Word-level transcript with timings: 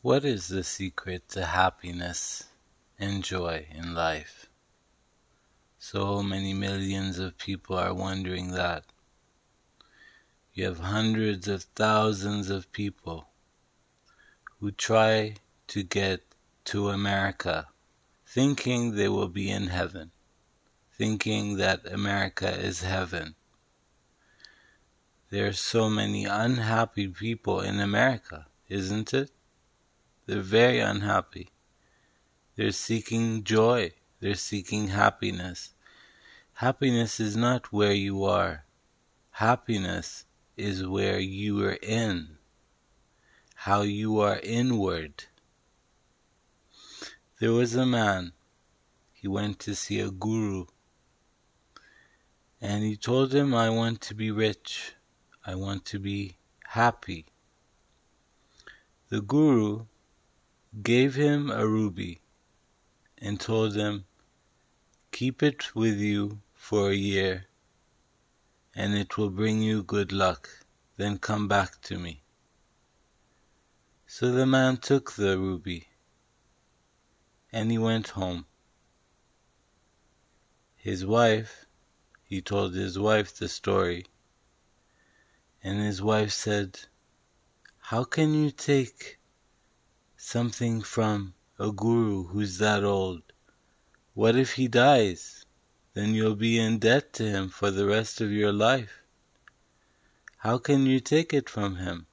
What 0.00 0.24
is 0.24 0.46
the 0.46 0.62
secret 0.62 1.28
to 1.30 1.44
happiness 1.44 2.44
and 3.00 3.24
joy 3.24 3.66
in 3.68 3.96
life? 3.96 4.46
So 5.80 6.22
many 6.22 6.54
millions 6.54 7.18
of 7.18 7.36
people 7.36 7.76
are 7.76 7.92
wondering 7.92 8.52
that. 8.52 8.84
You 10.52 10.66
have 10.66 10.78
hundreds 10.78 11.48
of 11.48 11.64
thousands 11.74 12.48
of 12.48 12.70
people 12.70 13.26
who 14.60 14.70
try 14.70 15.34
to 15.66 15.82
get 15.82 16.22
to 16.66 16.90
America 16.90 17.66
thinking 18.24 18.94
they 18.94 19.08
will 19.08 19.26
be 19.26 19.50
in 19.50 19.66
heaven, 19.66 20.12
thinking 20.92 21.56
that 21.56 21.92
America 21.92 22.48
is 22.48 22.82
heaven. 22.82 23.34
There 25.30 25.48
are 25.48 25.52
so 25.52 25.90
many 25.90 26.24
unhappy 26.24 27.08
people 27.08 27.60
in 27.62 27.80
America, 27.80 28.46
isn't 28.68 29.12
it? 29.12 29.32
They're 30.28 30.42
very 30.42 30.78
unhappy. 30.80 31.48
They're 32.54 32.72
seeking 32.72 33.44
joy. 33.44 33.94
They're 34.20 34.34
seeking 34.34 34.88
happiness. 34.88 35.72
Happiness 36.52 37.18
is 37.18 37.34
not 37.34 37.72
where 37.72 37.94
you 37.94 38.24
are. 38.24 38.66
Happiness 39.30 40.26
is 40.54 40.86
where 40.86 41.18
you 41.18 41.64
are 41.64 41.78
in. 41.80 42.36
How 43.54 43.80
you 43.80 44.20
are 44.20 44.38
inward. 44.40 45.24
There 47.40 47.52
was 47.52 47.74
a 47.74 47.86
man. 47.86 48.34
He 49.14 49.28
went 49.28 49.58
to 49.60 49.74
see 49.74 49.98
a 50.00 50.10
guru. 50.10 50.66
And 52.60 52.84
he 52.84 52.98
told 52.98 53.34
him, 53.34 53.54
I 53.54 53.70
want 53.70 54.02
to 54.02 54.14
be 54.14 54.30
rich. 54.30 54.92
I 55.46 55.54
want 55.54 55.86
to 55.86 55.98
be 55.98 56.36
happy. 56.66 57.24
The 59.08 59.22
guru 59.22 59.86
gave 60.82 61.14
him 61.14 61.50
a 61.50 61.66
ruby 61.66 62.20
and 63.16 63.40
told 63.40 63.74
him, 63.74 64.04
Keep 65.10 65.42
it 65.42 65.74
with 65.74 65.98
you 65.98 66.40
for 66.54 66.90
a 66.90 66.94
year, 66.94 67.46
and 68.74 68.94
it 68.94 69.16
will 69.16 69.30
bring 69.30 69.62
you 69.62 69.82
good 69.82 70.12
luck. 70.12 70.48
Then 70.96 71.18
come 71.18 71.48
back 71.48 71.80
to 71.82 71.98
me. 71.98 72.22
So 74.06 74.32
the 74.32 74.46
man 74.46 74.76
took 74.78 75.12
the 75.12 75.38
ruby, 75.38 75.88
and 77.52 77.70
he 77.70 77.78
went 77.78 78.08
home. 78.08 78.46
His 80.76 81.04
wife, 81.04 81.66
he 82.24 82.42
told 82.42 82.74
his 82.74 82.98
wife 82.98 83.36
the 83.36 83.48
story, 83.48 84.06
and 85.62 85.80
his 85.80 86.02
wife 86.02 86.32
said, 86.32 86.80
How 87.78 88.04
can 88.04 88.34
you 88.34 88.50
take 88.50 89.17
something 90.20 90.82
from 90.82 91.32
a 91.60 91.70
guru 91.70 92.24
who's 92.24 92.58
that 92.58 92.82
old. 92.82 93.22
What 94.14 94.34
if 94.34 94.54
he 94.54 94.66
dies? 94.66 95.44
Then 95.94 96.12
you'll 96.12 96.34
be 96.34 96.58
in 96.58 96.80
debt 96.80 97.12
to 97.14 97.24
him 97.24 97.48
for 97.48 97.70
the 97.70 97.86
rest 97.86 98.20
of 98.20 98.32
your 98.32 98.52
life. 98.52 99.00
How 100.38 100.58
can 100.58 100.86
you 100.86 100.98
take 100.98 101.32
it 101.32 101.48
from 101.48 101.76
him? 101.76 102.08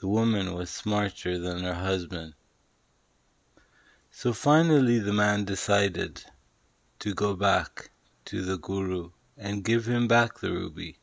The 0.00 0.08
woman 0.08 0.54
was 0.54 0.68
smarter 0.68 1.38
than 1.38 1.64
her 1.64 1.74
husband. 1.74 2.34
So 4.10 4.34
finally 4.34 4.98
the 4.98 5.14
man 5.14 5.46
decided 5.46 6.22
to 6.98 7.14
go 7.14 7.34
back 7.34 7.90
to 8.26 8.42
the 8.42 8.58
guru 8.58 9.12
and 9.34 9.64
give 9.64 9.86
him 9.86 10.06
back 10.06 10.40
the 10.40 10.52
ruby. 10.52 10.99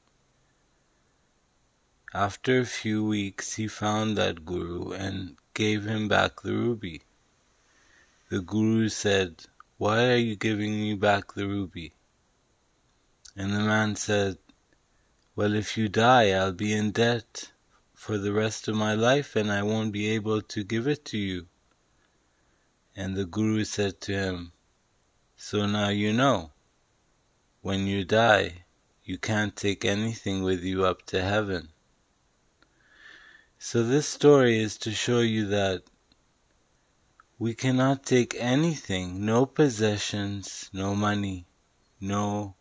After 2.13 2.59
a 2.59 2.65
few 2.65 3.03
weeks 3.03 3.55
he 3.55 3.67
found 3.67 4.17
that 4.17 4.45
guru 4.45 4.93
and 4.93 5.35
gave 5.53 5.85
him 5.85 6.07
back 6.07 6.41
the 6.41 6.53
ruby. 6.53 7.01
The 8.29 8.39
guru 8.39 8.87
said, 8.87 9.43
Why 9.77 10.13
are 10.13 10.15
you 10.15 10.37
giving 10.37 10.71
me 10.71 10.95
back 10.95 11.33
the 11.33 11.45
ruby? 11.47 11.91
And 13.35 13.51
the 13.51 13.59
man 13.59 13.97
said, 13.97 14.37
Well, 15.35 15.53
if 15.53 15.77
you 15.77 15.89
die, 15.89 16.31
I'll 16.31 16.53
be 16.53 16.71
in 16.71 16.91
debt 16.91 17.51
for 17.93 18.17
the 18.17 18.31
rest 18.31 18.69
of 18.69 18.75
my 18.75 18.93
life 18.93 19.35
and 19.35 19.51
I 19.51 19.63
won't 19.63 19.91
be 19.91 20.07
able 20.07 20.41
to 20.43 20.63
give 20.63 20.87
it 20.87 21.03
to 21.05 21.17
you. 21.17 21.47
And 22.95 23.17
the 23.17 23.25
guru 23.25 23.65
said 23.65 23.99
to 24.01 24.13
him, 24.13 24.53
So 25.35 25.65
now 25.65 25.89
you 25.89 26.13
know. 26.13 26.51
When 27.61 27.85
you 27.85 28.05
die, 28.05 28.63
you 29.03 29.17
can't 29.17 29.55
take 29.55 29.83
anything 29.83 30.41
with 30.41 30.63
you 30.63 30.85
up 30.85 31.05
to 31.07 31.21
heaven. 31.21 31.69
So 33.59 33.83
this 33.83 34.07
story 34.07 34.61
is 34.61 34.77
to 34.79 34.91
show 34.91 35.19
you 35.19 35.47
that 35.47 35.81
we 37.39 37.55
cannot 37.55 38.05
take 38.05 38.35
anything, 38.37 39.25
no 39.25 39.47
possessions, 39.47 40.69
no 40.71 40.95
money, 40.95 41.47
no 41.99 42.55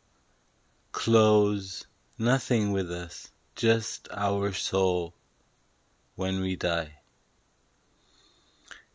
clothes, 0.92 1.86
nothing 2.18 2.72
with 2.72 2.90
us, 2.90 3.30
just 3.54 4.08
our 4.10 4.52
soul 4.52 5.14
when 6.14 6.40
we 6.40 6.56
die. 6.56 6.98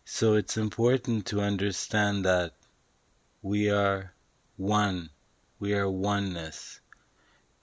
So 0.03 0.33
it's 0.33 0.57
important 0.57 1.27
to 1.27 1.41
understand 1.41 2.25
that 2.25 2.53
we 3.43 3.69
are 3.69 4.11
one, 4.57 5.11
we 5.59 5.75
are 5.75 5.89
oneness. 5.89 6.80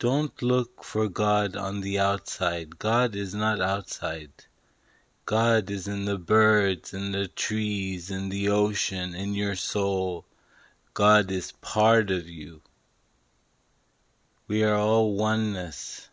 Don't 0.00 0.40
look 0.42 0.84
for 0.84 1.08
God 1.08 1.56
on 1.56 1.80
the 1.80 1.98
outside. 1.98 2.78
God 2.78 3.16
is 3.16 3.34
not 3.34 3.60
outside. 3.60 4.30
God 5.24 5.70
is 5.70 5.88
in 5.88 6.04
the 6.04 6.16
birds, 6.16 6.94
in 6.94 7.12
the 7.12 7.26
trees, 7.26 8.10
in 8.10 8.28
the 8.28 8.48
ocean, 8.48 9.14
in 9.14 9.34
your 9.34 9.56
soul. 9.56 10.24
God 10.94 11.30
is 11.30 11.50
part 11.50 12.10
of 12.10 12.28
you. 12.28 12.62
We 14.46 14.62
are 14.64 14.76
all 14.76 15.16
oneness. 15.16 16.08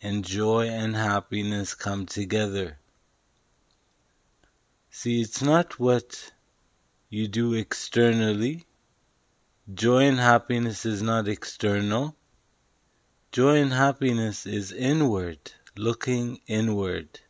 And 0.00 0.24
joy 0.24 0.68
and 0.68 0.96
happiness 0.96 1.74
come 1.74 2.06
together. 2.06 2.78
See, 4.90 5.20
it's 5.20 5.42
not 5.42 5.78
what 5.78 6.32
you 7.10 7.26
do 7.28 7.54
externally. 7.54 8.64
Joy 9.74 10.04
and 10.04 10.18
happiness 10.18 10.86
is 10.86 11.02
not 11.02 11.28
external. 11.28 12.15
Joy 13.36 13.60
and 13.60 13.74
happiness 13.74 14.46
is 14.46 14.72
inward, 14.72 15.52
looking 15.76 16.40
inward. 16.46 17.20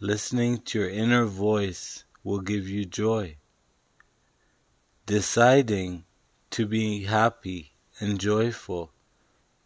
Listening 0.00 0.60
to 0.62 0.80
your 0.80 0.88
inner 0.88 1.24
voice 1.24 2.02
will 2.24 2.40
give 2.40 2.68
you 2.68 2.84
joy. 2.84 3.36
Deciding 5.06 6.04
to 6.50 6.66
be 6.66 7.04
happy 7.04 7.74
and 8.00 8.18
joyful, 8.18 8.90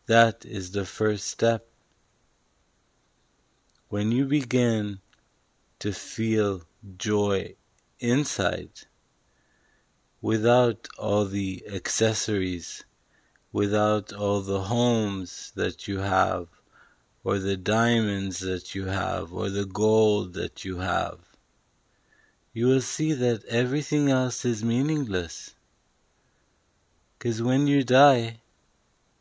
that 0.04 0.44
is 0.44 0.72
the 0.72 0.84
first 0.84 1.28
step. 1.28 1.66
When 3.88 4.12
you 4.12 4.26
begin 4.26 5.00
to 5.78 5.94
feel 5.94 6.60
joy 6.98 7.54
inside, 8.00 8.82
without 10.20 10.88
all 10.98 11.24
the 11.24 11.64
accessories 11.72 12.84
without 13.52 14.12
all 14.12 14.40
the 14.40 14.62
homes 14.62 15.52
that 15.54 15.86
you 15.86 15.98
have, 15.98 16.48
or 17.22 17.38
the 17.38 17.56
diamonds 17.56 18.40
that 18.40 18.74
you 18.74 18.86
have, 18.86 19.32
or 19.32 19.50
the 19.50 19.66
gold 19.66 20.32
that 20.34 20.64
you 20.64 20.78
have, 20.78 21.18
you 22.52 22.66
will 22.66 22.80
see 22.80 23.12
that 23.12 23.44
everything 23.44 24.10
else 24.10 24.44
is 24.44 24.64
meaningless. 24.64 25.54
Because 27.18 27.42
when 27.42 27.66
you 27.66 27.84
die, 27.84 28.40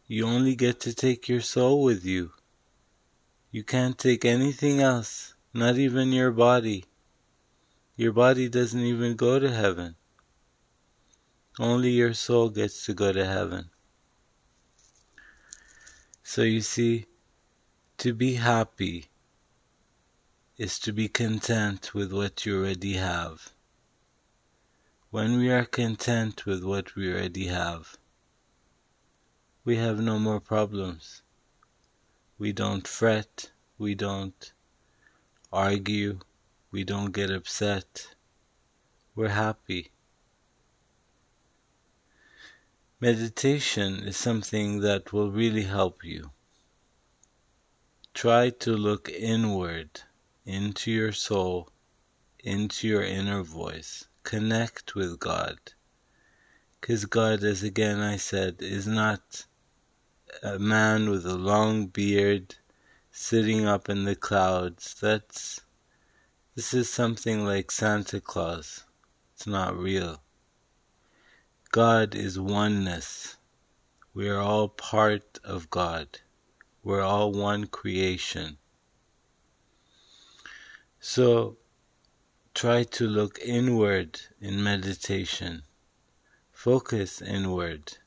you 0.08 0.25
only 0.25 0.56
get 0.56 0.80
to 0.81 0.94
take 0.94 1.30
your 1.30 1.41
soul 1.41 1.84
with 1.84 2.03
you. 2.03 2.31
You 3.52 3.64
can't 3.64 3.97
take 3.97 4.25
anything 4.25 4.81
else, 4.81 5.36
not 5.53 5.78
even 5.78 6.11
your 6.11 6.32
body. 6.32 6.85
Your 7.96 8.11
body 8.11 8.50
doesn't 8.50 8.79
even 8.79 9.16
go 9.16 9.40
to 9.40 9.52
heaven. 9.52 9.96
Only 11.59 11.91
your 11.91 12.14
soul 12.14 12.50
gets 12.50 12.85
to 12.85 12.94
go 12.94 13.11
to 13.14 13.26
heaven. 13.26 13.70
So 16.34 16.44
you 16.44 16.62
see, 16.62 17.08
to 17.98 18.14
be 18.14 18.36
happy 18.36 19.08
is 20.58 20.80
to 20.80 20.94
be 20.94 21.10
content 21.10 21.94
with 21.94 22.14
what 22.14 22.46
you 22.46 22.58
already 22.58 22.94
have. 22.94 23.52
When 25.10 25.38
we 25.40 25.52
are 25.52 25.66
content 25.66 26.46
with 26.46 26.64
what 26.64 26.96
we 26.96 27.12
already 27.12 27.48
have, 27.48 27.98
we 29.66 29.76
have 29.76 30.00
no 30.00 30.20
more 30.20 30.40
problems. 30.40 31.22
We 32.38 32.54
don't 32.54 32.88
fret, 32.88 33.52
we 33.78 33.94
don't 33.94 34.54
argue, 35.52 36.20
we 36.72 36.86
don't 36.86 37.12
get 37.12 37.30
upset. 37.30 38.16
We're 39.16 39.36
happy. 39.46 39.92
Meditation 43.03 44.03
is 44.03 44.16
something 44.16 44.82
that 44.82 45.12
will 45.12 45.32
really 45.32 45.64
help 45.64 46.03
you. 46.03 46.30
Try 48.14 48.52
to 48.59 48.78
look 48.78 49.09
inward 49.09 50.02
into 50.46 50.92
your 50.92 51.12
soul, 51.12 51.72
into 52.44 52.88
your 52.88 53.02
inner 53.02 53.42
voice. 53.42 54.06
Connect 54.22 54.94
with 54.94 55.20
God. 55.20 55.58
Because 56.80 57.06
God, 57.06 57.44
as 57.44 57.64
again 57.64 58.00
I 58.00 58.18
said, 58.18 58.58
is 58.59 58.86
not 58.86 59.47
a 60.44 60.59
man 60.59 61.09
with 61.09 61.26
a 61.26 61.34
long 61.34 61.88
beard 61.88 62.54
sitting 63.09 63.66
up 63.66 63.90
in 63.90 64.06
the 64.06 64.16
clouds. 64.16 64.96
That's 65.02 65.62
this 66.54 66.76
is 66.76 66.88
something 66.88 67.46
like 67.46 67.72
Santa 67.72 68.22
Claus. 68.22 68.84
It's 69.34 69.47
not 69.47 69.76
real. 69.76 70.22
God 71.72 72.16
is 72.16 72.38
oneness. 72.38 73.38
We 74.14 74.28
are 74.28 74.41
all 74.41 74.68
part 74.68 75.40
of 75.41 75.70
God. 75.70 76.20
We're 76.84 77.02
all 77.02 77.32
one 77.32 77.68
creation. 77.68 78.58
So 81.00 81.56
try 82.53 82.84
to 82.84 83.08
look 83.08 83.40
inward 83.40 84.20
in 84.41 84.62
meditation. 84.62 85.64
Focus 86.52 87.22
inward. 87.22 87.97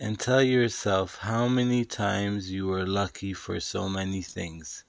And 0.00 0.18
tell 0.18 0.42
yourself 0.42 1.18
how 1.18 1.46
many 1.46 1.84
times 1.84 2.50
you 2.50 2.66
were 2.66 2.84
lucky 2.84 3.32
for 3.32 3.60
so 3.60 3.88
many 3.88 4.22
things. 4.22 4.82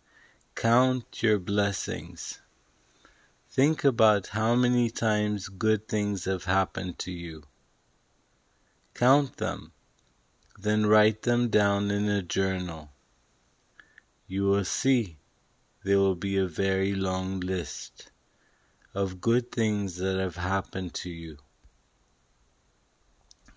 Count 0.56 1.22
your 1.22 1.38
blessings. 1.38 2.42
Think 3.54 3.84
about 3.84 4.30
how 4.30 4.56
many 4.56 4.90
times 4.90 5.48
good 5.48 5.88
things 5.88 6.26
have 6.26 6.46
happened 6.46 6.98
to 7.06 7.12
you. 7.12 7.44
Count 8.96 9.38
them, 9.38 9.74
then 10.58 10.88
write 10.88 11.22
them 11.22 11.50
down 11.50 11.92
in 11.92 12.10
a 12.10 12.24
journal. 12.24 12.90
You 14.26 14.46
will 14.46 14.66
see 14.66 15.20
there 15.84 16.00
will 16.00 16.16
be 16.16 16.36
a 16.36 16.48
very 16.48 16.96
long 16.96 17.42
list 17.42 18.10
of 18.96 19.22
good 19.22 19.52
things 19.52 19.98
that 19.98 20.18
have 20.18 20.38
happened 20.38 20.96
to 20.96 21.12
you. 21.12 21.38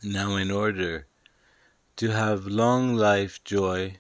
Now, 0.03 0.37
in 0.37 0.51
order 0.51 1.07
to 1.97 2.11
have 2.11 2.45
long 2.47 2.97
life 2.97 3.43
joy 3.45 3.97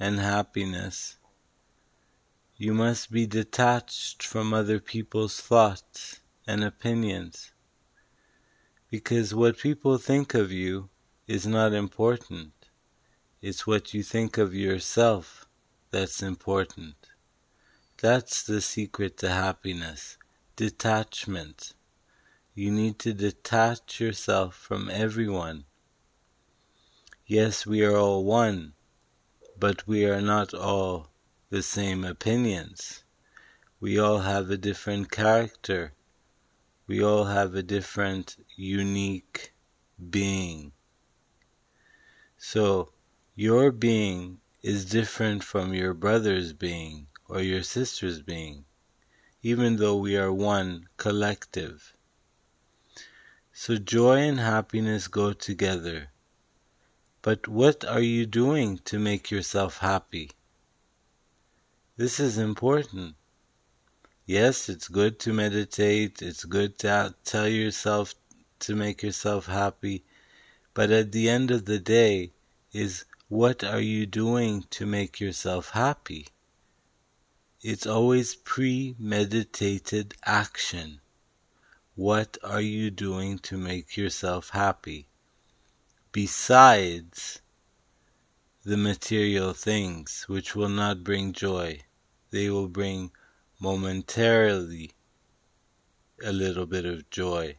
and 0.00 0.18
happiness, 0.18 1.16
you 2.62 2.72
must 2.72 3.10
be 3.10 3.26
detached 3.26 4.22
from 4.22 4.54
other 4.54 4.78
people's 4.78 5.40
thoughts 5.40 6.20
and 6.46 6.62
opinions. 6.62 7.50
Because 8.88 9.34
what 9.34 9.58
people 9.58 9.98
think 9.98 10.32
of 10.32 10.52
you 10.52 10.88
is 11.26 11.44
not 11.44 11.72
important. 11.72 12.52
It's 13.40 13.66
what 13.66 13.92
you 13.92 14.04
think 14.04 14.38
of 14.38 14.54
yourself 14.54 15.48
that's 15.90 16.22
important. 16.22 16.94
That's 18.00 18.44
the 18.44 18.60
secret 18.60 19.16
to 19.18 19.28
happiness. 19.28 20.16
Detachment. 20.54 21.74
You 22.54 22.70
need 22.70 23.00
to 23.00 23.12
detach 23.12 23.98
yourself 23.98 24.54
from 24.54 24.88
everyone. 24.88 25.64
Yes, 27.26 27.66
we 27.66 27.84
are 27.84 27.96
all 27.96 28.24
one, 28.24 28.74
but 29.58 29.88
we 29.88 30.04
are 30.04 30.20
not 30.20 30.54
all 30.54 31.11
the 31.52 31.62
same 31.62 32.02
opinions. 32.02 33.04
We 33.78 33.98
all 33.98 34.20
have 34.20 34.48
a 34.48 34.56
different 34.56 35.10
character. 35.10 35.92
We 36.86 37.02
all 37.04 37.24
have 37.24 37.54
a 37.54 37.62
different, 37.62 38.38
unique 38.56 39.52
being. 40.08 40.72
So, 42.38 42.94
your 43.34 43.70
being 43.70 44.40
is 44.62 44.86
different 44.86 45.44
from 45.44 45.74
your 45.74 45.92
brother's 45.92 46.54
being 46.54 47.08
or 47.28 47.42
your 47.42 47.62
sister's 47.62 48.22
being, 48.22 48.64
even 49.42 49.76
though 49.76 49.98
we 49.98 50.16
are 50.16 50.32
one 50.32 50.88
collective. 50.96 51.92
So, 53.52 53.76
joy 53.76 54.20
and 54.20 54.40
happiness 54.40 55.06
go 55.06 55.34
together. 55.34 56.12
But 57.20 57.46
what 57.46 57.84
are 57.84 58.00
you 58.00 58.24
doing 58.24 58.78
to 58.86 58.98
make 58.98 59.30
yourself 59.30 59.76
happy? 59.76 60.30
This 61.94 62.18
is 62.18 62.38
important. 62.38 63.16
Yes, 64.24 64.70
it's 64.70 64.88
good 64.88 65.18
to 65.20 65.32
meditate, 65.34 66.22
it's 66.22 66.44
good 66.44 66.78
to 66.78 67.14
tell 67.22 67.46
yourself 67.46 68.14
to 68.60 68.74
make 68.74 69.02
yourself 69.02 69.44
happy, 69.44 70.02
but 70.72 70.90
at 70.90 71.12
the 71.12 71.28
end 71.28 71.50
of 71.50 71.66
the 71.66 71.78
day, 71.78 72.32
is 72.72 73.04
what 73.28 73.62
are 73.62 73.80
you 73.80 74.06
doing 74.06 74.64
to 74.70 74.86
make 74.86 75.20
yourself 75.20 75.70
happy? 75.70 76.28
It's 77.60 77.86
always 77.86 78.36
premeditated 78.36 80.14
action. 80.24 81.00
What 81.94 82.38
are 82.42 82.62
you 82.62 82.90
doing 82.90 83.38
to 83.40 83.58
make 83.58 83.98
yourself 83.98 84.48
happy? 84.48 85.08
Besides 86.10 87.41
the 88.64 88.76
material 88.76 89.52
things 89.52 90.24
which 90.28 90.54
will 90.54 90.68
not 90.68 91.02
bring 91.02 91.32
joy. 91.32 91.80
They 92.30 92.48
will 92.48 92.68
bring 92.68 93.10
momentarily 93.58 94.92
a 96.24 96.32
little 96.32 96.66
bit 96.66 96.84
of 96.84 97.10
joy, 97.10 97.58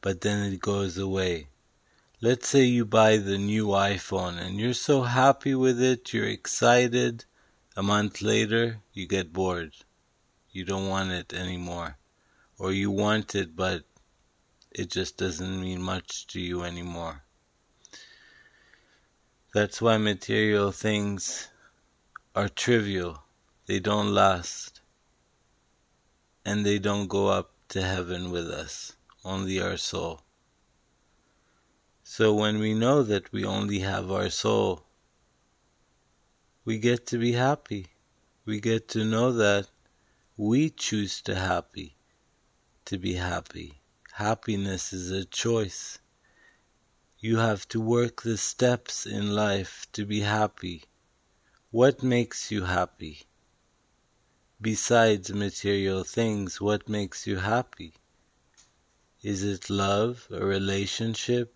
but 0.00 0.22
then 0.22 0.52
it 0.52 0.60
goes 0.60 0.98
away. 0.98 1.46
Let's 2.20 2.48
say 2.48 2.64
you 2.64 2.84
buy 2.84 3.18
the 3.18 3.38
new 3.38 3.66
iPhone 3.66 4.38
and 4.38 4.58
you're 4.58 4.74
so 4.74 5.02
happy 5.02 5.54
with 5.54 5.80
it, 5.80 6.12
you're 6.12 6.26
excited. 6.26 7.24
A 7.76 7.82
month 7.82 8.22
later, 8.22 8.80
you 8.92 9.06
get 9.06 9.32
bored. 9.32 9.72
You 10.50 10.64
don't 10.64 10.88
want 10.88 11.12
it 11.12 11.32
anymore. 11.32 11.96
Or 12.58 12.72
you 12.72 12.90
want 12.90 13.36
it, 13.36 13.54
but 13.54 13.84
it 14.72 14.90
just 14.90 15.16
doesn't 15.16 15.60
mean 15.60 15.80
much 15.80 16.26
to 16.28 16.40
you 16.40 16.64
anymore. 16.64 17.22
That's 19.54 19.82
why 19.82 19.98
material 19.98 20.72
things 20.72 21.48
are 22.34 22.48
trivial. 22.48 23.22
They 23.66 23.80
don't 23.80 24.14
last. 24.14 24.80
And 26.42 26.64
they 26.64 26.78
don't 26.78 27.06
go 27.06 27.28
up 27.28 27.50
to 27.68 27.82
heaven 27.82 28.30
with 28.30 28.50
us, 28.50 28.96
only 29.24 29.60
our 29.60 29.76
soul. 29.76 30.22
So 32.02 32.32
when 32.32 32.60
we 32.60 32.72
know 32.72 33.02
that 33.02 33.30
we 33.30 33.44
only 33.44 33.80
have 33.80 34.10
our 34.10 34.30
soul, 34.30 34.84
we 36.64 36.78
get 36.78 37.06
to 37.08 37.18
be 37.18 37.32
happy. 37.32 37.88
We 38.46 38.58
get 38.58 38.88
to 38.88 39.04
know 39.04 39.32
that 39.32 39.68
we 40.38 40.70
choose 40.70 41.20
to 41.22 41.34
happy, 41.34 41.96
to 42.86 42.96
be 42.96 43.14
happy. 43.14 43.80
Happiness 44.12 44.94
is 44.94 45.10
a 45.10 45.26
choice. 45.26 45.98
You 47.24 47.36
have 47.36 47.68
to 47.68 47.80
work 47.80 48.22
the 48.22 48.36
steps 48.36 49.06
in 49.06 49.32
life 49.32 49.86
to 49.92 50.04
be 50.04 50.22
happy. 50.22 50.86
What 51.70 52.02
makes 52.02 52.50
you 52.50 52.64
happy? 52.64 53.28
Besides 54.60 55.32
material 55.32 56.02
things, 56.02 56.60
what 56.60 56.88
makes 56.88 57.24
you 57.24 57.36
happy? 57.36 57.94
Is 59.22 59.44
it 59.44 59.70
love, 59.70 60.26
a 60.32 60.44
relationship? 60.44 61.54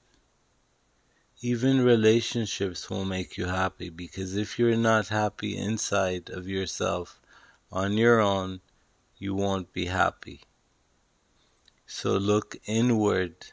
Even 1.40 1.85
relationships 1.85 2.88
will 2.88 3.04
make 3.04 3.37
you 3.37 3.46
happy 3.46 3.88
because 3.88 4.37
if 4.37 4.61
you're 4.61 4.76
not 4.76 5.08
happy 5.08 5.56
inside 5.56 6.30
of 6.30 6.46
yourself 6.46 7.20
on 7.73 7.94
your 7.94 8.20
own, 8.20 8.61
you 9.18 9.35
won't 9.35 9.73
be 9.73 9.87
happy. 9.87 10.42
So 11.87 12.16
look 12.16 12.54
inward 12.66 13.46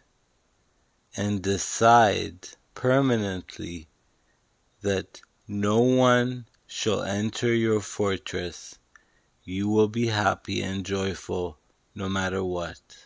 and 1.16 1.42
decide 1.42 2.50
permanently 2.76 3.88
that 4.82 5.22
no 5.48 5.80
one 5.80 6.46
shall 6.68 7.04
enter 7.04 7.54
your 7.54 7.82
fortress, 7.82 8.80
you 9.44 9.68
will 9.70 9.88
be 9.88 10.08
happy 10.08 10.62
and 10.62 10.86
joyful 10.86 11.58
no 11.96 12.10
matter 12.10 12.44
what. 12.44 13.03